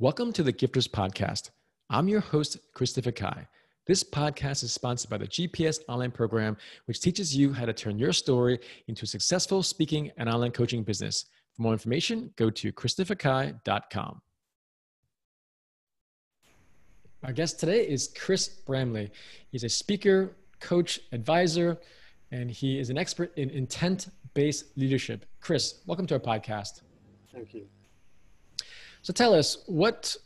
Welcome 0.00 0.32
to 0.32 0.42
the 0.42 0.52
Gifters 0.52 0.88
Podcast. 0.88 1.50
I'm 1.88 2.08
your 2.08 2.18
host, 2.18 2.58
Christopher 2.74 3.12
Kai. 3.12 3.46
This 3.86 4.02
podcast 4.02 4.64
is 4.64 4.72
sponsored 4.72 5.08
by 5.08 5.18
the 5.18 5.28
GPS 5.28 5.78
online 5.88 6.10
program, 6.10 6.56
which 6.86 7.00
teaches 7.00 7.36
you 7.36 7.52
how 7.52 7.64
to 7.64 7.72
turn 7.72 7.96
your 7.96 8.12
story 8.12 8.58
into 8.88 9.04
a 9.04 9.06
successful 9.06 9.62
speaking 9.62 10.10
and 10.16 10.28
online 10.28 10.50
coaching 10.50 10.82
business. 10.82 11.26
For 11.54 11.62
more 11.62 11.72
information, 11.72 12.34
go 12.34 12.50
to 12.50 12.72
christopherkai.com. 12.72 14.20
Our 17.22 17.32
guest 17.32 17.60
today 17.60 17.88
is 17.88 18.12
Chris 18.18 18.48
Bramley. 18.48 19.12
He's 19.52 19.62
a 19.62 19.68
speaker, 19.68 20.34
coach, 20.58 20.98
advisor, 21.12 21.78
and 22.32 22.50
he 22.50 22.80
is 22.80 22.90
an 22.90 22.98
expert 22.98 23.32
in 23.38 23.48
intent 23.48 24.08
based 24.34 24.76
leadership. 24.76 25.24
Chris, 25.40 25.82
welcome 25.86 26.08
to 26.08 26.14
our 26.14 26.20
podcast. 26.20 26.82
Thank 27.32 27.54
you. 27.54 27.68
So 29.04 29.12
tell 29.12 29.34
us, 29.34 29.58
what 29.66 30.16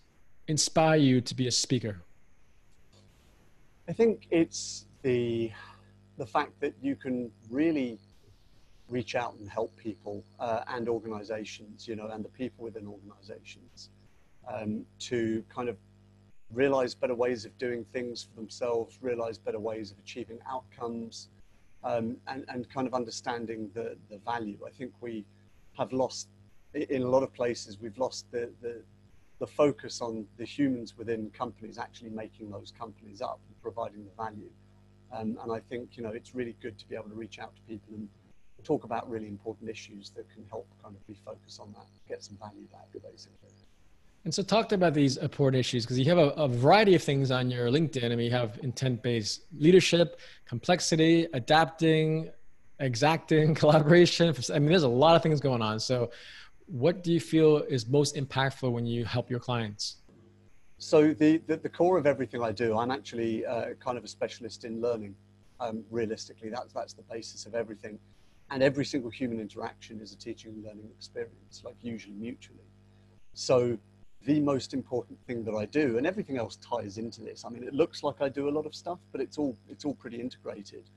inspired 0.46 1.02
you 1.02 1.20
to 1.22 1.34
be 1.34 1.48
a 1.48 1.50
speaker? 1.50 2.00
I 3.88 3.92
think 3.92 4.28
it's 4.30 4.86
the 5.02 5.50
the 6.16 6.24
fact 6.24 6.52
that 6.60 6.74
you 6.80 6.94
can 6.94 7.32
really 7.50 7.98
reach 8.88 9.16
out 9.16 9.34
and 9.34 9.50
help 9.50 9.76
people 9.76 10.24
uh, 10.38 10.62
and 10.68 10.88
organizations, 10.88 11.88
you 11.88 11.96
know, 11.96 12.06
and 12.06 12.24
the 12.24 12.28
people 12.28 12.62
within 12.62 12.86
organizations 12.86 13.90
um, 14.46 14.86
to 15.00 15.42
kind 15.48 15.68
of 15.68 15.76
realize 16.52 16.94
better 16.94 17.16
ways 17.16 17.44
of 17.44 17.58
doing 17.58 17.84
things 17.92 18.22
for 18.22 18.36
themselves, 18.36 18.98
realize 19.02 19.38
better 19.38 19.58
ways 19.58 19.90
of 19.90 19.98
achieving 19.98 20.38
outcomes, 20.48 21.30
um, 21.82 22.16
and, 22.28 22.44
and 22.48 22.70
kind 22.70 22.86
of 22.86 22.94
understanding 22.94 23.70
the, 23.74 23.96
the 24.08 24.18
value. 24.18 24.58
I 24.64 24.70
think 24.70 24.92
we 25.00 25.24
have 25.76 25.92
lost 25.92 26.28
in 26.74 27.02
a 27.02 27.08
lot 27.08 27.22
of 27.22 27.32
places, 27.32 27.78
we've 27.80 27.96
lost 27.98 28.30
the, 28.30 28.50
the, 28.60 28.82
the 29.38 29.46
focus 29.46 30.00
on 30.00 30.26
the 30.36 30.44
humans 30.44 30.96
within 30.96 31.30
companies 31.30 31.78
actually 31.78 32.10
making 32.10 32.50
those 32.50 32.72
companies 32.78 33.20
up 33.22 33.40
and 33.48 33.60
providing 33.62 34.04
the 34.04 34.22
value. 34.22 34.50
Um, 35.12 35.38
and 35.42 35.52
I 35.52 35.60
think, 35.60 35.96
you 35.96 36.02
know, 36.02 36.10
it's 36.10 36.34
really 36.34 36.56
good 36.60 36.78
to 36.78 36.88
be 36.88 36.94
able 36.94 37.08
to 37.08 37.14
reach 37.14 37.38
out 37.38 37.54
to 37.56 37.62
people 37.62 37.94
and 37.94 38.08
talk 38.64 38.84
about 38.84 39.08
really 39.08 39.28
important 39.28 39.70
issues 39.70 40.10
that 40.10 40.28
can 40.30 40.44
help 40.50 40.66
kind 40.82 40.94
of 40.94 41.14
refocus 41.14 41.60
on 41.60 41.72
that, 41.72 41.86
get 42.08 42.22
some 42.22 42.36
value 42.36 42.66
back, 42.72 42.88
basically. 42.92 43.48
And 44.24 44.34
so, 44.34 44.42
talked 44.42 44.72
about 44.72 44.94
these 44.94 45.16
important 45.16 45.60
issues 45.60 45.84
because 45.84 45.98
you 45.98 46.04
have 46.06 46.18
a, 46.18 46.30
a, 46.30 46.48
variety 46.48 46.94
of 46.94 47.02
things 47.02 47.30
on 47.30 47.50
your 47.50 47.68
LinkedIn. 47.68 48.04
I 48.04 48.08
mean, 48.16 48.26
you 48.26 48.32
have 48.32 48.58
intent 48.62 49.02
based 49.02 49.42
leadership, 49.56 50.20
complexity, 50.44 51.28
adapting, 51.32 52.28
exacting, 52.80 53.54
collaboration. 53.62 54.34
I 54.52 54.58
mean, 54.58 54.68
there's 54.68 54.82
a 54.82 54.88
lot 54.88 55.16
of 55.16 55.22
things 55.22 55.40
going 55.40 55.62
on. 55.62 55.78
So, 55.80 56.10
what 56.68 57.02
do 57.02 57.12
you 57.12 57.20
feel 57.20 57.58
is 57.68 57.88
most 57.88 58.14
impactful 58.14 58.70
when 58.70 58.86
you 58.86 59.04
help 59.04 59.30
your 59.30 59.40
clients? 59.40 59.96
So 60.76 61.12
the, 61.12 61.38
the, 61.46 61.56
the 61.56 61.68
core 61.68 61.98
of 61.98 62.06
everything 62.06 62.42
I 62.42 62.52
do, 62.52 62.78
I'm 62.78 62.90
actually 62.90 63.44
uh, 63.44 63.70
kind 63.80 63.98
of 63.98 64.04
a 64.04 64.08
specialist 64.08 64.64
in 64.64 64.80
learning. 64.80 65.14
Um, 65.60 65.82
realistically, 65.90 66.50
that's, 66.50 66.72
that's 66.72 66.92
the 66.92 67.02
basis 67.02 67.46
of 67.46 67.54
everything. 67.54 67.98
And 68.50 68.62
every 68.62 68.84
single 68.84 69.10
human 69.10 69.40
interaction 69.40 70.00
is 70.00 70.12
a 70.12 70.16
teaching 70.16 70.52
and 70.52 70.64
learning 70.64 70.88
experience, 70.96 71.62
like 71.64 71.74
usually 71.82 72.14
mutually. 72.14 72.68
So 73.34 73.76
the 74.24 74.40
most 74.40 74.72
important 74.72 75.18
thing 75.26 75.44
that 75.44 75.54
I 75.54 75.64
do, 75.64 75.96
and 75.96 76.06
everything 76.06 76.38
else 76.38 76.56
ties 76.56 76.98
into 76.98 77.22
this. 77.22 77.44
I 77.44 77.48
mean, 77.48 77.64
it 77.64 77.74
looks 77.74 78.02
like 78.02 78.20
I 78.20 78.28
do 78.28 78.48
a 78.48 78.50
lot 78.50 78.66
of 78.66 78.74
stuff, 78.74 78.98
but 79.10 79.20
it's 79.20 79.38
all, 79.38 79.56
it's 79.68 79.84
all 79.84 79.94
pretty 79.94 80.20
integrated. 80.20 80.90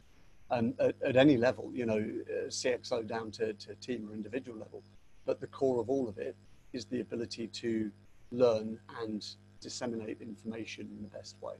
Um, 0.52 0.74
at, 0.80 0.96
at 1.04 1.16
any 1.16 1.38
level, 1.38 1.72
you 1.74 1.86
know, 1.86 1.98
uh, 1.98 2.48
CXO 2.50 3.08
down 3.08 3.32
to, 3.32 3.54
to 3.54 3.74
team 3.76 4.08
or 4.10 4.14
individual 4.14 4.60
level 4.60 4.84
but 5.26 5.40
the 5.40 5.48
core 5.48 5.80
of 5.80 5.90
all 5.90 6.08
of 6.08 6.18
it 6.18 6.36
is 6.74 6.86
the 6.86 7.02
ability 7.02 7.48
to 7.48 7.92
learn 8.32 8.80
and 9.02 9.26
disseminate 9.60 10.22
information 10.22 10.90
in 10.96 11.02
the 11.02 11.10
best 11.10 11.36
way. 11.42 11.56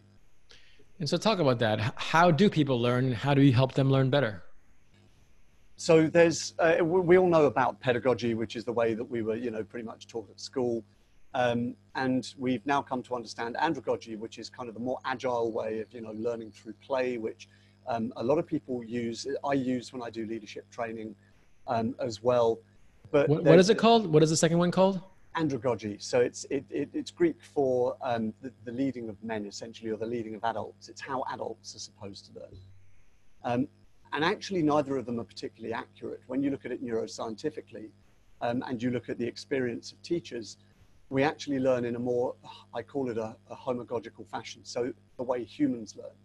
And 1.00 1.10
so, 1.10 1.18
talk 1.18 1.40
about 1.40 1.60
that. 1.60 1.94
How 1.96 2.30
do 2.30 2.50
people 2.50 2.80
learn? 2.80 3.12
How 3.12 3.34
do 3.34 3.42
you 3.42 3.54
help 3.54 3.74
them 3.74 3.90
learn 3.90 4.10
better? 4.10 4.44
So, 5.76 6.08
there's 6.08 6.54
uh, 6.60 6.78
we 6.84 7.18
all 7.18 7.28
know 7.28 7.46
about 7.46 7.80
pedagogy, 7.80 8.36
which 8.36 8.56
is 8.56 8.66
the 8.66 8.74
way 8.74 8.94
that 8.94 9.04
we 9.04 9.22
were, 9.24 9.36
you 9.36 9.50
know, 9.50 9.64
pretty 9.64 9.86
much 9.86 10.08
taught 10.08 10.30
at 10.30 10.40
school. 10.40 10.84
Um, 11.34 11.76
and 11.96 12.34
we've 12.38 12.66
now 12.66 12.82
come 12.82 13.02
to 13.04 13.16
understand 13.16 13.56
andragogy, 13.56 14.18
which 14.18 14.38
is 14.38 14.50
kind 14.50 14.68
of 14.68 14.76
the 14.76 14.82
more 14.82 15.00
agile 15.06 15.52
way 15.52 15.80
of, 15.80 15.92
you 15.94 16.02
know, 16.02 16.12
learning 16.12 16.52
through 16.52 16.74
play, 16.86 17.18
which 17.18 17.48
um, 17.88 18.12
a 18.18 18.24
lot 18.24 18.38
of 18.38 18.46
people 18.46 18.84
use. 18.84 19.26
I 19.44 19.54
use 19.54 19.94
when 19.94 20.04
I 20.04 20.10
do 20.10 20.26
leadership 20.26 20.70
training 20.70 21.16
um, 21.68 21.96
as 22.00 22.22
well. 22.22 22.60
But 23.12 23.28
what, 23.30 23.44
what 23.44 23.60
is 23.60 23.70
it 23.70 23.78
called? 23.78 24.08
What 24.08 24.24
is 24.24 24.30
the 24.30 24.38
second 24.38 24.58
one 24.58 24.72
called? 24.72 25.02
Andragogy. 25.36 26.02
So 26.02 26.20
it's 26.20 26.46
it, 26.50 26.66
it, 26.70 26.90
it's 26.94 27.12
Greek 27.12 27.42
for 27.42 27.96
um, 28.02 28.34
the, 28.42 28.52
the, 28.66 28.72
leading 28.72 29.10
of 29.10 29.22
men, 29.24 29.46
essentially, 29.46 29.92
or 29.92 29.98
the 29.98 30.06
leading 30.06 30.36
of 30.36 30.44
adults. 30.44 30.90
It's 30.90 31.02
how 31.02 31.24
adults 31.32 31.76
are 31.76 31.80
supposed 31.80 32.26
to 32.28 32.40
learn. 32.40 32.58
Um, 33.44 33.68
and 34.14 34.26
actually, 34.26 34.62
neither 34.62 34.98
of 34.98 35.06
them 35.06 35.20
are 35.20 35.26
particularly 35.26 35.74
accurate. 35.74 36.22
When 36.28 36.44
you 36.44 36.52
look 36.52 36.66
at 36.66 36.72
it 36.72 36.84
neuroscientifically, 36.84 37.90
um, 38.42 38.64
and 38.68 38.82
you 38.82 38.92
look 38.92 39.08
at 39.08 39.18
the 39.18 39.28
experience 39.28 39.92
of 39.92 40.02
teachers, 40.02 40.58
we 41.10 41.24
actually 41.24 41.60
learn 41.60 41.86
in 41.86 41.96
a 41.96 42.00
more, 42.00 42.36
I 42.74 42.82
call 42.82 43.10
it 43.10 43.18
a, 43.18 43.36
a 43.50 43.56
homogogical 43.56 44.28
fashion. 44.28 44.62
So 44.64 44.94
the 45.18 45.24
way 45.24 45.44
humans 45.44 45.96
learn, 45.96 46.16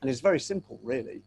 and 0.00 0.10
it's 0.10 0.20
very 0.20 0.40
simple, 0.40 0.78
really 0.82 1.22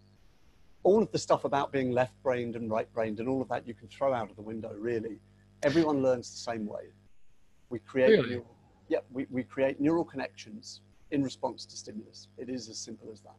all 0.86 1.02
of 1.02 1.12
the 1.12 1.18
stuff 1.18 1.46
about 1.46 1.72
being 1.72 1.92
left 1.92 2.14
brained 2.22 2.56
and 2.56 2.70
right 2.70 2.92
brained 2.94 3.20
and 3.20 3.28
all 3.28 3.42
of 3.42 3.50
that 3.50 3.68
you 3.68 3.74
can 3.74 3.88
throw 3.88 4.14
out 4.14 4.30
of 4.30 4.36
the 4.36 4.42
window 4.42 4.72
really. 4.78 5.18
Everyone 5.64 6.04
learns 6.04 6.30
the 6.30 6.52
same 6.52 6.68
way. 6.68 6.94
We 7.70 7.80
create 7.80 8.12
really? 8.12 8.30
neural, 8.30 8.56
yeah 8.88 9.00
we, 9.12 9.26
we 9.32 9.44
create 9.44 9.82
neural 9.82 10.06
connections 10.06 10.82
in 11.10 11.24
response 11.24 11.66
to 11.66 11.76
stimulus. 11.76 12.28
It 12.38 12.50
is 12.50 12.70
as 12.70 12.78
simple 12.78 13.10
as 13.12 13.20
that. 13.22 13.36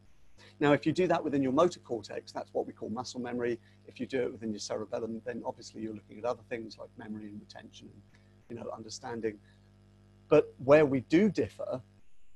Now 0.58 0.72
if 0.72 0.84
you 0.84 0.92
do 0.92 1.06
that 1.06 1.22
within 1.22 1.40
your 1.40 1.52
motor 1.52 1.78
cortex 1.78 2.32
that's 2.32 2.52
what 2.52 2.66
we 2.66 2.72
call 2.72 2.90
muscle 2.90 3.20
memory. 3.20 3.60
If 3.86 4.00
you 4.00 4.06
do 4.06 4.22
it 4.22 4.32
within 4.32 4.50
your 4.50 4.58
cerebellum 4.58 5.22
then 5.24 5.42
obviously 5.46 5.82
you're 5.82 5.94
looking 5.94 6.18
at 6.18 6.24
other 6.24 6.42
things 6.48 6.76
like 6.78 6.88
memory 6.98 7.28
and 7.28 7.40
retention 7.40 7.88
and 7.92 8.02
you 8.50 8.56
know 8.56 8.68
understanding. 8.76 9.38
But 10.28 10.52
where 10.64 10.84
we 10.84 11.00
do 11.02 11.30
differ 11.30 11.80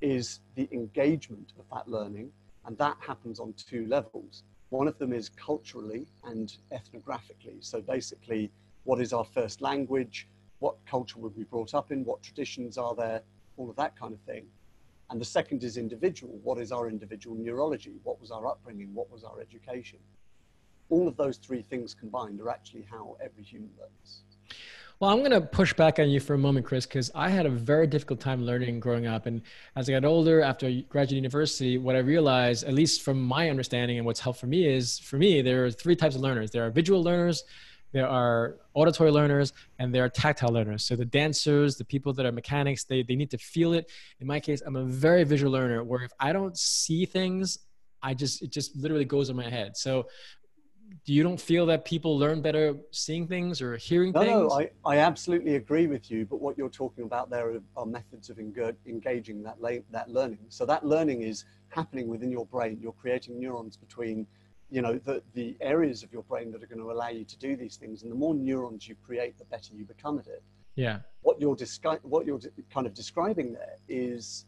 is 0.01 0.39
the 0.55 0.69
engagement 0.71 1.53
of 1.59 1.65
that 1.73 1.89
learning 1.89 2.31
and 2.67 2.77
that 2.79 2.97
happens 3.01 3.41
on 3.41 3.53
two 3.55 3.87
levels 3.87 4.45
one 4.71 4.87
of 4.87 4.97
them 4.99 5.13
is 5.13 5.29
culturally 5.29 6.07
and 6.25 6.57
ethnographically. 6.73 7.59
So 7.61 7.81
basically, 7.81 8.51
what 8.85 9.01
is 9.01 9.13
our 9.13 9.25
first 9.25 9.61
language? 9.61 10.29
What 10.61 10.77
culture 10.87 11.19
were 11.19 11.31
we 11.31 11.43
brought 11.43 11.75
up 11.75 11.91
in? 11.91 12.05
What 12.05 12.23
traditions 12.23 12.79
are 12.79 12.95
there? 12.95 13.23
All 13.57 13.69
of 13.69 13.77
that 13.77 13.99
kind 13.99 14.15
of 14.15 14.21
thing. 14.21 14.47
And 15.11 15.21
the 15.21 15.25
second 15.25 15.65
is 15.65 15.77
individual. 15.77 16.39
What 16.45 16.61
is 16.61 16.71
our 16.71 16.89
individual 16.89 17.35
neurology? 17.37 17.99
What 18.05 18.21
was 18.21 18.31
our 18.31 18.47
upbringing? 18.47 18.95
What 18.95 19.11
was 19.11 19.25
our 19.25 19.41
education? 19.41 19.99
All 20.89 21.09
of 21.09 21.17
those 21.17 21.39
three 21.39 21.63
things 21.63 21.93
combined 21.93 22.41
are 22.41 22.49
actually 22.49 22.87
how 22.89 23.17
every 23.21 23.43
human 23.43 23.71
learns. 23.77 24.23
Well, 25.01 25.11
I'm 25.11 25.21
going 25.21 25.31
to 25.31 25.41
push 25.41 25.73
back 25.73 25.99
on 25.99 26.11
you 26.11 26.21
for 26.21 26.35
a 26.35 26.39
moment, 26.39 26.67
Chris, 26.67 26.85
because 26.85 27.11
I 27.15 27.31
had 27.31 27.47
a 27.47 27.49
very 27.49 27.87
difficult 27.87 28.21
time 28.21 28.45
learning 28.45 28.81
growing 28.81 29.07
up. 29.07 29.25
And 29.25 29.41
as 29.75 29.89
I 29.89 29.93
got 29.93 30.05
older, 30.05 30.43
after 30.43 30.67
I 30.67 30.85
graduated 30.91 31.17
university, 31.17 31.79
what 31.79 31.97
I 31.97 32.01
realized, 32.01 32.65
at 32.65 32.75
least 32.75 33.01
from 33.01 33.19
my 33.19 33.49
understanding 33.49 33.97
and 33.97 34.05
what's 34.05 34.21
helped 34.21 34.39
for 34.41 34.47
me, 34.47 34.67
is 34.67 34.99
for 34.99 35.17
me, 35.17 35.41
there 35.41 35.65
are 35.65 35.71
three 35.71 35.97
types 35.97 36.17
of 36.17 36.21
learners 36.21 36.51
there 36.51 36.67
are 36.67 36.71
visual 36.71 37.03
learners, 37.03 37.45
there 37.93 38.07
are 38.07 38.57
auditory 38.75 39.11
learners, 39.11 39.55
and 39.79 39.95
there 39.95 40.05
are 40.05 40.11
tactile 40.11 40.53
learners. 40.53 40.85
So 40.85 40.97
the 40.97 41.07
dancers, 41.07 41.77
the 41.77 41.85
people 41.85 42.13
that 42.13 42.27
are 42.27 42.33
mechanics, 42.33 42.85
they, 42.85 43.03
they 43.03 43.17
need 43.17 43.31
to 43.31 43.39
feel 43.39 43.73
it. 43.73 43.91
In 44.21 44.27
my 44.27 44.39
case, 44.39 44.61
I'm 44.67 44.77
a 44.77 44.85
very 44.85 45.25
visual 45.25 45.51
learner 45.51 45.83
where 45.83 46.03
if 46.03 46.13
I 46.21 46.35
don't 46.35 46.59
see 46.59 47.07
things, 47.07 47.59
I 48.03 48.13
just 48.13 48.43
it 48.43 48.51
just 48.51 48.77
literally 48.77 49.05
goes 49.07 49.31
in 49.31 49.37
my 49.37 49.49
head. 49.49 49.79
So 49.79 50.09
you 51.07 51.23
don't 51.23 51.41
feel 51.41 51.67
that 51.67 51.85
people 51.85 52.19
learn 52.19 52.41
better 52.41 52.75
seeing 52.91 53.27
things 53.27 53.61
or 53.63 53.77
hearing 53.77 54.13
no, 54.13 54.21
things? 54.21 54.33
No, 54.33 54.51
I, 54.51 54.71
I 54.85 54.99
absolutely 54.99 55.57
agree 55.57 55.87
with 55.87 56.11
you. 56.11 56.27
But 56.27 56.41
what 56.41 56.57
you're 56.59 56.69
talking 56.69 57.05
about 57.05 57.31
there 57.31 57.51
are, 57.51 57.61
are 57.77 57.87
methods 57.87 58.31
of 58.31 58.39
engaging 58.39 59.43
that, 59.43 59.61
la- 59.61 59.85
that 59.91 60.11
learning. 60.11 60.39
So 60.49 60.67
that 60.67 60.85
learning 60.85 61.23
is 61.23 61.45
happening 61.69 62.09
within 62.09 62.31
your 62.31 62.47
brain. 62.47 62.79
You're 62.81 62.93
creating 62.93 63.39
neurons 63.41 63.77
between, 63.77 64.27
you 64.71 64.83
know, 64.83 64.99
the, 64.99 65.23
the 65.35 65.57
areas 65.61 66.03
of 66.03 66.13
your 66.13 66.23
brain 66.23 66.51
that 66.53 66.63
are 66.63 66.67
going 66.67 66.81
to 66.81 66.91
allow 66.91 67.09
you 67.09 67.25
to 67.25 67.39
do 67.39 67.57
these 67.57 67.77
things. 67.77 68.03
And 68.03 68.11
the 68.11 68.17
more 68.17 68.35
neurons 68.35 68.89
you 68.89 68.97
create, 69.05 69.39
the 69.39 69.45
better 69.47 69.75
you 69.75 69.85
become 69.85 70.19
at 70.19 70.27
it. 70.27 70.43
Yeah. 70.77 71.01
What 71.23 71.41
you're, 71.41 71.57
descri- 71.57 72.03
what 72.03 72.27
you're 72.27 72.41
kind 72.73 72.87
of 72.87 72.95
describing 72.95 73.53
there 73.53 73.77
is 73.89 74.47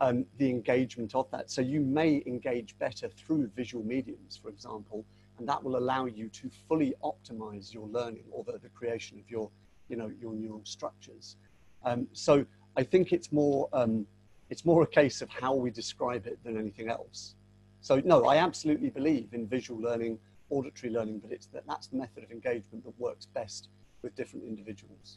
um, 0.00 0.26
the 0.38 0.48
engagement 0.50 1.14
of 1.14 1.30
that. 1.30 1.50
So 1.50 1.60
you 1.60 1.80
may 1.80 2.22
engage 2.26 2.76
better 2.78 3.08
through 3.08 3.48
visual 3.54 3.84
mediums, 3.84 4.38
for 4.40 4.48
example, 4.48 5.04
and 5.38 5.48
that 5.48 5.62
will 5.62 5.76
allow 5.76 6.06
you 6.06 6.28
to 6.28 6.50
fully 6.68 6.94
optimize 7.02 7.72
your 7.72 7.86
learning 7.88 8.24
or 8.30 8.44
the, 8.44 8.58
the 8.58 8.68
creation 8.68 9.18
of 9.18 9.28
your, 9.30 9.50
you 9.88 9.96
know, 9.96 10.10
your 10.20 10.32
neural 10.32 10.62
structures. 10.64 11.36
Um, 11.84 12.06
so 12.12 12.46
I 12.76 12.82
think 12.82 13.12
it's 13.12 13.32
more, 13.32 13.68
um, 13.72 14.06
it's 14.50 14.64
more 14.64 14.82
a 14.82 14.86
case 14.86 15.22
of 15.22 15.28
how 15.28 15.54
we 15.54 15.70
describe 15.70 16.26
it 16.26 16.38
than 16.44 16.56
anything 16.56 16.88
else. 16.88 17.34
So 17.80 18.00
no, 18.04 18.24
I 18.26 18.36
absolutely 18.38 18.90
believe 18.90 19.28
in 19.32 19.46
visual 19.46 19.80
learning, 19.80 20.18
auditory 20.50 20.92
learning, 20.92 21.18
but 21.18 21.32
it's 21.32 21.46
that 21.48 21.64
that's 21.66 21.88
the 21.88 21.96
method 21.96 22.24
of 22.24 22.30
engagement 22.30 22.84
that 22.84 22.98
works 22.98 23.26
best 23.26 23.68
with 24.02 24.14
different 24.14 24.44
individuals. 24.46 25.16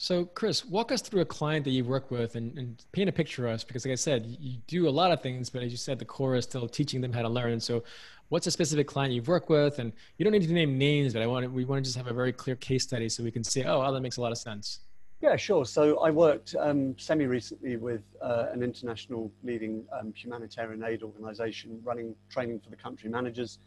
So, 0.00 0.26
Chris, 0.26 0.64
walk 0.64 0.92
us 0.92 1.02
through 1.02 1.22
a 1.22 1.24
client 1.24 1.64
that 1.64 1.72
you 1.72 1.84
work 1.84 2.12
with 2.12 2.36
and, 2.36 2.56
and, 2.56 2.84
paint 2.92 3.08
a 3.08 3.12
picture 3.12 3.48
of 3.48 3.54
us 3.54 3.64
because, 3.64 3.84
like 3.84 3.90
I 3.90 3.96
said, 3.96 4.36
you 4.38 4.58
do 4.68 4.88
a 4.88 4.90
lot 4.90 5.10
of 5.10 5.20
things, 5.20 5.50
but 5.50 5.60
as 5.60 5.72
you 5.72 5.76
said, 5.76 5.98
the 5.98 6.04
core 6.04 6.36
is 6.36 6.44
still 6.44 6.68
teaching 6.68 7.00
them 7.00 7.12
how 7.12 7.22
to 7.22 7.28
learn. 7.28 7.58
So, 7.58 7.82
what's 8.28 8.46
a 8.46 8.50
specific 8.50 8.86
client 8.86 9.12
you've 9.12 9.28
worked 9.28 9.48
with? 9.48 9.78
And 9.78 9.92
you 10.16 10.24
don't 10.24 10.32
need 10.32 10.46
to 10.46 10.52
name 10.52 10.78
names, 10.78 11.12
but 11.12 11.22
I 11.22 11.26
want 11.26 11.44
to, 11.44 11.50
we 11.50 11.64
want 11.64 11.84
to 11.84 11.88
just 11.88 11.96
have 11.96 12.06
a 12.06 12.14
very 12.14 12.32
clear 12.32 12.56
case 12.56 12.84
study 12.84 13.08
so 13.08 13.22
we 13.22 13.30
can 13.30 13.44
say, 13.44 13.64
oh, 13.64 13.80
well, 13.80 13.92
that 13.92 14.00
makes 14.00 14.16
a 14.16 14.20
lot 14.20 14.32
of 14.32 14.38
sense. 14.38 14.80
Yeah, 15.20 15.34
sure. 15.34 15.64
So 15.64 15.98
I 15.98 16.10
worked 16.10 16.54
um, 16.60 16.96
semi 16.96 17.26
recently 17.26 17.76
with 17.76 18.02
uh, 18.22 18.46
an 18.52 18.62
international 18.62 19.32
leading 19.42 19.84
um, 19.98 20.12
humanitarian 20.14 20.84
aid 20.84 21.02
organization 21.02 21.80
running 21.82 22.14
training 22.30 22.60
for 22.60 22.70
the 22.70 22.76
country 22.76 23.10
managers 23.10 23.58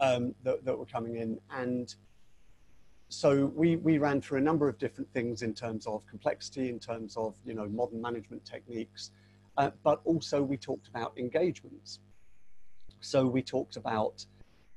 um, 0.00 0.34
that, 0.44 0.64
that, 0.66 0.78
were 0.78 0.84
coming 0.84 1.16
in. 1.16 1.38
And 1.50 1.94
so 3.08 3.46
we, 3.56 3.76
we 3.76 3.96
ran 3.96 4.20
through 4.20 4.38
a 4.38 4.42
number 4.42 4.68
of 4.68 4.76
different 4.78 5.10
things 5.14 5.40
in 5.40 5.54
terms 5.54 5.86
of 5.86 6.06
complexity, 6.06 6.68
in 6.68 6.78
terms 6.78 7.16
of 7.16 7.34
you 7.46 7.54
know 7.54 7.66
modern 7.68 8.02
management 8.02 8.44
techniques, 8.44 9.10
uh, 9.56 9.70
but 9.82 10.02
also 10.04 10.42
we 10.42 10.58
talked 10.58 10.88
about 10.88 11.16
engagements. 11.16 12.00
So 13.00 13.26
we 13.26 13.42
talked 13.42 13.76
about 13.76 14.24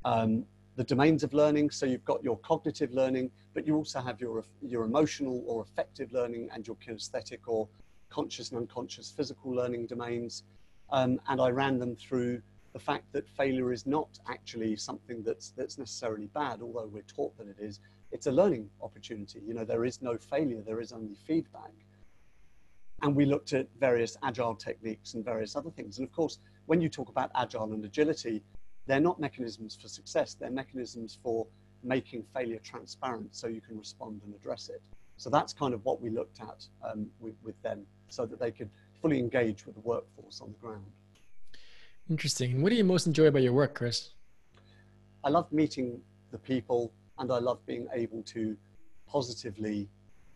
um, 0.06 0.46
the 0.76 0.84
domains 0.84 1.24
of 1.24 1.34
learning. 1.34 1.70
So 1.70 1.86
you've 1.86 2.06
got 2.06 2.24
your 2.24 2.38
cognitive 2.40 2.92
learning, 2.94 3.32
but 3.54 3.68
you 3.68 3.76
also 3.76 4.00
have 4.00 4.20
your, 4.22 4.44
your 4.62 4.84
emotional 4.84 5.44
or 5.48 5.62
affective 5.62 6.12
learning 6.12 6.50
and 6.54 6.66
your 6.66 6.76
kinesthetic 6.78 7.40
or 7.48 7.68
conscious 8.10 8.50
and 8.50 8.60
unconscious 8.60 9.12
physical 9.12 9.52
learning 9.52 9.88
domains. 9.88 10.44
Um, 10.92 11.20
and 11.28 11.40
I 11.42 11.50
ran 11.50 11.80
them 11.80 11.96
through 11.96 12.42
the 12.74 12.80
fact 12.80 13.12
that 13.12 13.28
failure 13.28 13.72
is 13.72 13.86
not 13.86 14.20
actually 14.28 14.76
something 14.76 15.24
that's, 15.24 15.52
that's 15.52 15.78
necessarily 15.78 16.28
bad, 16.28 16.62
although 16.62 16.88
we're 16.88 17.02
taught 17.04 17.38
that 17.38 17.48
it 17.48 17.58
is. 17.60 17.80
It's 18.12 18.28
a 18.28 18.32
learning 18.32 18.70
opportunity. 18.82 19.42
You 19.46 19.54
know, 19.54 19.66
there 19.66 19.86
is 19.86 20.02
no 20.02 20.18
failure, 20.18 20.62
there 20.66 20.80
is 20.80 20.92
only 20.92 21.16
feedback. 21.16 21.72
And 23.02 23.16
we 23.16 23.26
looked 23.26 23.54
at 23.54 23.68
various 23.80 24.16
agile 24.24 24.56
techniques 24.56 25.16
and 25.16 25.26
various 25.26 25.56
other 25.56 25.72
things. 25.72 25.98
And 25.98 26.08
of 26.08 26.14
course, 26.14 26.40
when 26.66 26.82
you 26.82 26.90
talk 26.90 27.10
about 27.10 27.32
agile 27.36 27.74
and 27.74 27.84
agility, 27.84 28.44
they're 28.88 29.00
not 29.00 29.20
mechanisms 29.20 29.78
for 29.80 29.88
success, 29.88 30.34
they're 30.34 30.52
mechanisms 30.52 31.18
for 31.22 31.48
making 31.84 32.24
failure 32.34 32.60
transparent 32.64 33.36
so 33.36 33.48
you 33.48 33.62
can 33.62 33.78
respond 33.78 34.22
and 34.26 34.34
address 34.36 34.70
it. 34.70 34.82
So 35.18 35.30
that's 35.30 35.54
kind 35.54 35.74
of 35.74 35.84
what 35.86 36.02
we 36.02 36.10
looked 36.10 36.42
at 36.42 36.66
um, 36.84 37.08
with, 37.20 37.36
with 37.44 37.62
them 37.62 37.86
so 38.10 38.26
that 38.26 38.40
they 38.40 38.52
could 38.52 38.70
fully 39.02 39.20
engage 39.20 39.66
with 39.66 39.76
the 39.76 39.82
workforce 39.82 40.42
on 40.42 40.52
the 40.52 40.58
ground. 40.58 40.86
Interesting. 42.10 42.54
And 42.54 42.64
what 42.64 42.70
do 42.70 42.76
you 42.76 42.84
most 42.84 43.08
enjoy 43.08 43.26
about 43.26 43.42
your 43.42 43.54
work, 43.54 43.76
Chris? 43.76 44.10
I 45.24 45.30
love 45.30 45.52
meeting 45.52 46.02
the 46.32 46.38
people 46.38 46.92
and 47.20 47.32
I 47.32 47.38
love 47.38 47.64
being 47.66 47.88
able 47.94 48.24
to 48.24 48.58
positively 49.08 49.88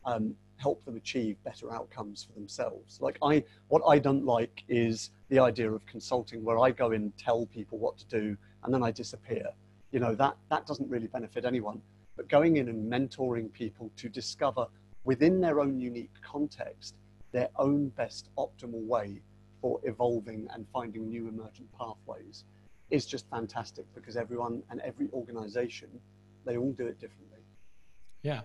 um, 0.05 0.35
help 0.57 0.83
them 0.85 0.95
achieve 0.95 1.37
better 1.43 1.73
outcomes 1.73 2.23
for 2.23 2.33
themselves. 2.33 2.99
Like 3.01 3.17
I, 3.21 3.43
what 3.67 3.81
I 3.87 3.99
don't 3.99 4.25
like 4.25 4.63
is 4.67 5.11
the 5.29 5.39
idea 5.39 5.71
of 5.71 5.85
consulting 5.85 6.43
where 6.43 6.59
I 6.59 6.71
go 6.71 6.91
in, 6.91 7.11
tell 7.17 7.45
people 7.47 7.77
what 7.77 7.97
to 7.97 8.05
do, 8.05 8.37
and 8.63 8.73
then 8.73 8.83
I 8.83 8.91
disappear. 8.91 9.47
You 9.91 9.99
know, 9.99 10.15
that, 10.15 10.37
that 10.49 10.65
doesn't 10.65 10.89
really 10.89 11.07
benefit 11.07 11.45
anyone. 11.45 11.81
But 12.15 12.29
going 12.29 12.57
in 12.57 12.69
and 12.69 12.91
mentoring 12.91 13.51
people 13.51 13.91
to 13.97 14.09
discover 14.09 14.67
within 15.03 15.41
their 15.41 15.59
own 15.59 15.79
unique 15.79 16.13
context, 16.21 16.95
their 17.31 17.49
own 17.57 17.89
best 17.89 18.29
optimal 18.37 18.85
way 18.85 19.21
for 19.61 19.79
evolving 19.83 20.47
and 20.53 20.65
finding 20.71 21.09
new 21.09 21.27
emergent 21.27 21.67
pathways 21.77 22.45
is 22.91 23.05
just 23.05 23.29
fantastic 23.29 23.85
because 23.93 24.15
everyone 24.15 24.63
and 24.69 24.79
every 24.81 25.09
organization, 25.11 25.89
they 26.45 26.57
all 26.57 26.71
do 26.73 26.85
it 26.85 26.99
differently. 26.99 27.39
Yeah. 28.21 28.41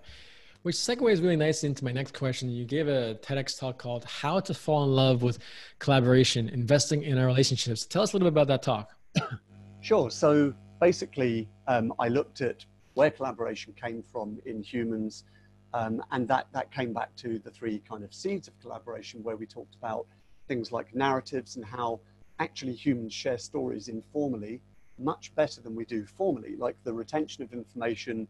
Which 0.62 0.76
segues 0.76 1.22
really 1.22 1.36
nicely 1.36 1.70
into 1.70 1.84
my 1.84 1.92
next 1.92 2.12
question. 2.12 2.50
You 2.50 2.66
gave 2.66 2.86
a 2.86 3.14
TEDx 3.22 3.58
talk 3.58 3.78
called 3.78 4.04
How 4.04 4.40
to 4.40 4.52
Fall 4.52 4.84
in 4.84 4.90
Love 4.90 5.22
with 5.22 5.38
Collaboration, 5.78 6.50
Investing 6.50 7.02
in 7.02 7.16
Our 7.16 7.24
Relationships. 7.24 7.86
Tell 7.86 8.02
us 8.02 8.12
a 8.12 8.16
little 8.16 8.30
bit 8.30 8.34
about 8.34 8.48
that 8.48 8.62
talk. 8.62 8.94
sure. 9.80 10.10
So 10.10 10.52
basically, 10.78 11.48
um, 11.66 11.94
I 11.98 12.08
looked 12.08 12.42
at 12.42 12.66
where 12.92 13.10
collaboration 13.10 13.72
came 13.72 14.02
from 14.02 14.38
in 14.44 14.62
humans, 14.62 15.24
um, 15.72 16.02
and 16.10 16.28
that, 16.28 16.48
that 16.52 16.70
came 16.70 16.92
back 16.92 17.16
to 17.16 17.38
the 17.38 17.50
three 17.50 17.78
kind 17.88 18.04
of 18.04 18.12
seeds 18.12 18.46
of 18.46 18.60
collaboration 18.60 19.22
where 19.22 19.36
we 19.36 19.46
talked 19.46 19.76
about 19.76 20.06
things 20.46 20.72
like 20.72 20.94
narratives 20.94 21.56
and 21.56 21.64
how 21.64 22.00
actually 22.38 22.74
humans 22.74 23.14
share 23.14 23.38
stories 23.38 23.88
informally 23.88 24.60
much 24.98 25.34
better 25.34 25.62
than 25.62 25.74
we 25.74 25.86
do 25.86 26.04
formally, 26.04 26.54
like 26.56 26.76
the 26.84 26.92
retention 26.92 27.42
of 27.42 27.54
information 27.54 28.28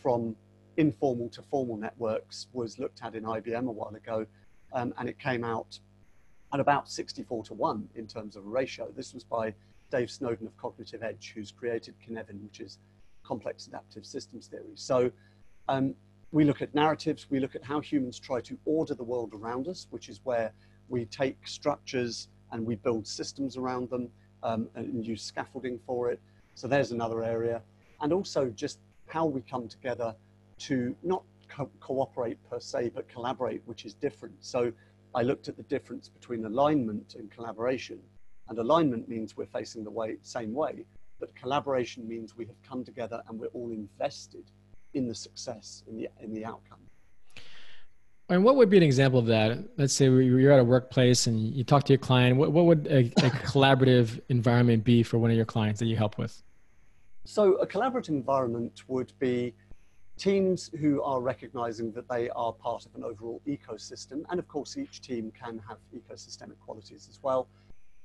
from 0.00 0.36
informal 0.76 1.28
to 1.30 1.42
formal 1.42 1.76
networks 1.76 2.48
was 2.52 2.78
looked 2.78 3.02
at 3.02 3.14
in 3.14 3.24
IBM 3.24 3.66
a 3.66 3.72
while 3.72 3.94
ago, 3.94 4.26
um, 4.72 4.94
and 4.98 5.08
it 5.08 5.18
came 5.18 5.44
out 5.44 5.78
at 6.52 6.60
about 6.60 6.88
64 6.88 7.44
to 7.44 7.54
1 7.54 7.88
in 7.94 8.06
terms 8.06 8.36
of 8.36 8.46
a 8.46 8.48
ratio. 8.48 8.88
This 8.96 9.12
was 9.12 9.24
by 9.24 9.54
Dave 9.90 10.10
Snowden 10.10 10.46
of 10.46 10.56
Cognitive 10.56 11.02
Edge, 11.02 11.32
who's 11.34 11.50
created 11.50 11.94
Cynefin, 12.00 12.42
which 12.42 12.60
is 12.60 12.78
complex 13.22 13.66
adaptive 13.66 14.06
systems 14.06 14.46
theory. 14.46 14.72
So 14.74 15.10
um, 15.68 15.94
we 16.32 16.44
look 16.44 16.62
at 16.62 16.74
narratives, 16.74 17.26
we 17.30 17.40
look 17.40 17.54
at 17.54 17.64
how 17.64 17.80
humans 17.80 18.18
try 18.18 18.40
to 18.42 18.58
order 18.64 18.94
the 18.94 19.04
world 19.04 19.32
around 19.34 19.68
us, 19.68 19.86
which 19.90 20.08
is 20.08 20.20
where 20.24 20.52
we 20.88 21.06
take 21.06 21.46
structures 21.46 22.28
and 22.52 22.64
we 22.64 22.76
build 22.76 23.06
systems 23.06 23.56
around 23.56 23.90
them 23.90 24.08
um, 24.42 24.68
and 24.74 25.04
use 25.04 25.22
scaffolding 25.22 25.78
for 25.86 26.10
it. 26.10 26.20
So 26.54 26.68
there's 26.68 26.92
another 26.92 27.22
area. 27.24 27.62
And 28.00 28.12
also 28.12 28.50
just 28.50 28.78
how 29.06 29.26
we 29.26 29.40
come 29.42 29.68
together 29.68 30.14
to 30.58 30.94
not 31.02 31.22
co- 31.48 31.70
cooperate 31.80 32.38
per 32.48 32.60
se, 32.60 32.90
but 32.94 33.08
collaborate, 33.08 33.62
which 33.66 33.84
is 33.84 33.94
different. 33.94 34.34
So 34.40 34.72
I 35.14 35.22
looked 35.22 35.48
at 35.48 35.56
the 35.56 35.62
difference 35.64 36.08
between 36.08 36.44
alignment 36.44 37.14
and 37.14 37.30
collaboration. 37.30 38.00
And 38.48 38.58
alignment 38.58 39.08
means 39.08 39.36
we're 39.36 39.46
facing 39.46 39.84
the 39.84 39.90
way, 39.90 40.16
same 40.22 40.52
way, 40.52 40.84
but 41.18 41.34
collaboration 41.34 42.06
means 42.06 42.36
we 42.36 42.44
have 42.46 42.60
come 42.62 42.84
together 42.84 43.22
and 43.28 43.38
we're 43.38 43.46
all 43.48 43.70
invested 43.70 44.44
in 44.92 45.08
the 45.08 45.14
success, 45.14 45.82
in 45.88 45.96
the, 45.96 46.08
in 46.20 46.34
the 46.34 46.44
outcome. 46.44 46.80
And 48.30 48.42
what 48.42 48.56
would 48.56 48.70
be 48.70 48.78
an 48.78 48.82
example 48.82 49.18
of 49.18 49.26
that? 49.26 49.58
Let's 49.76 49.92
say 49.92 50.06
you're 50.06 50.52
at 50.52 50.58
a 50.58 50.64
workplace 50.64 51.26
and 51.26 51.38
you 51.38 51.62
talk 51.62 51.84
to 51.84 51.92
your 51.92 51.98
client. 51.98 52.38
What, 52.38 52.52
what 52.52 52.64
would 52.64 52.86
a, 52.86 53.00
a 53.00 53.30
collaborative 53.30 54.20
environment 54.28 54.82
be 54.82 55.02
for 55.02 55.18
one 55.18 55.30
of 55.30 55.36
your 55.36 55.44
clients 55.44 55.78
that 55.80 55.86
you 55.86 55.96
help 55.96 56.16
with? 56.16 56.42
So, 57.26 57.54
a 57.54 57.66
collaborative 57.66 58.10
environment 58.10 58.82
would 58.88 59.12
be 59.18 59.54
teams 60.16 60.70
who 60.80 61.02
are 61.02 61.20
recognizing 61.20 61.92
that 61.92 62.08
they 62.08 62.30
are 62.30 62.52
part 62.52 62.86
of 62.86 62.94
an 62.94 63.02
overall 63.02 63.40
ecosystem. 63.46 64.22
And 64.30 64.38
of 64.38 64.46
course, 64.48 64.76
each 64.76 65.00
team 65.00 65.32
can 65.32 65.60
have 65.68 65.78
ecosystemic 65.94 66.58
qualities 66.64 67.08
as 67.10 67.20
well, 67.22 67.48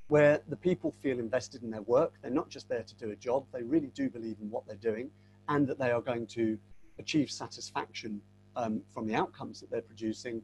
where 0.08 0.42
the 0.48 0.56
people 0.56 0.92
feel 1.04 1.20
invested 1.20 1.62
in 1.62 1.70
their 1.70 1.84
work. 1.84 2.14
They're 2.22 2.32
not 2.32 2.50
just 2.50 2.68
there 2.68 2.84
to 2.84 2.96
do 2.96 3.12
a 3.12 3.16
job, 3.16 3.46
they 3.54 3.64
really 3.64 3.92
do 3.94 4.10
believe 4.10 4.38
in 4.42 4.50
what 4.50 4.66
they're 4.66 4.76
doing 4.76 5.12
and 5.50 5.68
that 5.68 5.80
they 5.80 5.92
are 5.92 6.02
going 6.02 6.28
to 6.28 6.58
achieve 7.00 7.32
satisfaction 7.32 8.22
um, 8.56 8.82
from 8.94 9.08
the 9.08 9.16
outcomes 9.16 9.62
that 9.62 9.70
they're 9.72 9.82
producing. 9.82 10.42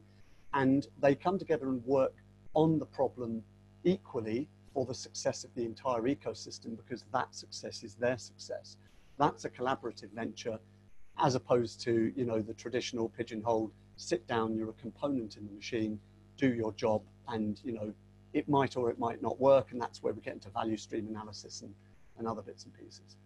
And 0.54 0.86
they 1.00 1.14
come 1.14 1.38
together 1.38 1.68
and 1.68 1.84
work 1.84 2.14
on 2.54 2.78
the 2.78 2.86
problem 2.86 3.42
equally 3.84 4.48
for 4.72 4.84
the 4.84 4.94
success 4.94 5.44
of 5.44 5.54
the 5.54 5.64
entire 5.64 6.02
ecosystem 6.02 6.76
because 6.76 7.04
that 7.12 7.34
success 7.34 7.82
is 7.82 7.94
their 7.94 8.18
success. 8.18 8.76
That's 9.18 9.44
a 9.44 9.50
collaborative 9.50 10.10
venture 10.14 10.58
as 11.22 11.34
opposed 11.34 11.80
to 11.80 12.12
you 12.16 12.24
know 12.24 12.40
the 12.40 12.54
traditional 12.54 13.08
pigeonholed 13.08 13.72
sit 13.96 14.26
down 14.26 14.54
you're 14.56 14.70
a 14.70 14.74
component 14.74 15.36
in 15.36 15.46
the 15.46 15.52
machine 15.52 15.98
do 16.36 16.52
your 16.52 16.72
job 16.72 17.02
and 17.28 17.60
you 17.64 17.72
know 17.72 17.92
it 18.32 18.48
might 18.48 18.76
or 18.76 18.90
it 18.90 18.98
might 18.98 19.22
not 19.22 19.40
work 19.40 19.72
and 19.72 19.80
that's 19.80 20.02
where 20.02 20.12
we 20.12 20.20
get 20.20 20.34
into 20.34 20.50
value 20.50 20.76
stream 20.76 21.06
analysis 21.08 21.62
and, 21.62 21.74
and 22.18 22.28
other 22.28 22.42
bits 22.42 22.64
and 22.64 22.74
pieces. 22.74 23.16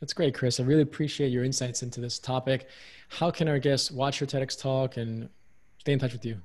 That's 0.00 0.12
great 0.12 0.34
chris. 0.34 0.60
I 0.60 0.64
really 0.64 0.82
appreciate 0.82 1.28
your 1.28 1.44
insights 1.44 1.82
into 1.82 2.00
this 2.00 2.18
topic. 2.18 2.68
How 3.08 3.30
can 3.30 3.48
our 3.48 3.58
guests 3.58 3.90
watch 3.90 4.20
your 4.20 4.26
tedx 4.26 4.60
talk 4.60 4.98
and 4.98 5.30
stay 5.78 5.92
in 5.92 5.98
touch 5.98 6.12
with 6.12 6.26
you? 6.26 6.40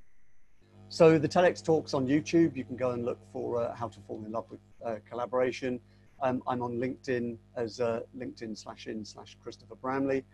So 0.87 1.19
the 1.19 1.27
tedx 1.27 1.63
talks 1.63 1.93
on 1.93 2.07
youtube. 2.07 2.55
You 2.55 2.63
can 2.63 2.77
go 2.77 2.91
and 2.91 3.03
look 3.03 3.19
for 3.33 3.61
uh, 3.61 3.75
how 3.75 3.89
to 3.89 3.99
fall 4.07 4.23
in 4.25 4.31
love 4.31 4.45
with 4.49 4.61
uh, 4.85 4.95
collaboration. 5.09 5.79
Um, 6.21 6.43
i'm 6.47 6.61
on 6.61 6.73
linkedin 6.73 7.37
as 7.55 7.79
uh, 7.79 8.01
linkedin 8.17 8.57
slash 8.57 8.87
in 8.87 9.05
slash 9.05 9.37
christopher 9.41 9.75
bramley 9.75 10.25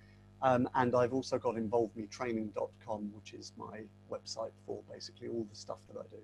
um, 0.45 0.69
and 0.75 0.95
I've 0.95 1.11
also 1.11 1.39
got 1.39 1.55
involvemetraining.com, 1.55 3.11
which 3.15 3.33
is 3.33 3.51
my 3.57 3.81
website 4.11 4.51
for 4.63 4.83
basically 4.91 5.27
all 5.27 5.47
the 5.49 5.55
stuff 5.55 5.79
that 5.87 5.97
I 5.99 6.03
do. 6.11 6.21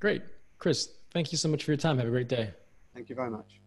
Great. 0.00 0.22
Chris, 0.58 0.88
thank 1.12 1.32
you 1.32 1.38
so 1.38 1.48
much 1.48 1.62
for 1.62 1.70
your 1.70 1.76
time. 1.76 1.98
Have 1.98 2.08
a 2.08 2.10
great 2.10 2.30
day. 2.30 2.52
Thank 2.94 3.10
you 3.10 3.14
very 3.14 3.30
much. 3.30 3.60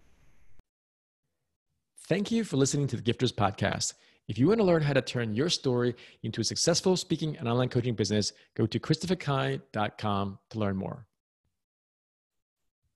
Thank 2.07 2.31
you 2.31 2.43
for 2.43 2.57
listening 2.57 2.87
to 2.87 2.97
the 2.97 3.03
Gifters 3.03 3.31
Podcast. 3.31 3.93
If 4.27 4.39
you 4.39 4.47
want 4.47 4.59
to 4.59 4.65
learn 4.65 4.81
how 4.81 4.93
to 4.93 5.03
turn 5.03 5.35
your 5.35 5.49
story 5.49 5.95
into 6.23 6.41
a 6.41 6.43
successful 6.43 6.97
speaking 6.97 7.37
and 7.37 7.47
online 7.47 7.69
coaching 7.69 7.93
business, 7.93 8.33
go 8.55 8.65
to 8.65 8.79
christopherkai.com 8.79 10.39
to 10.49 10.59
learn 10.59 10.77
more. 10.77 11.05